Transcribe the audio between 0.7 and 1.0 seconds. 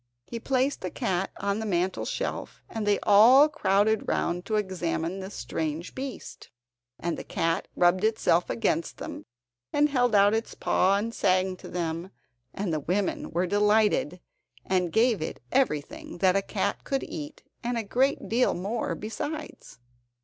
the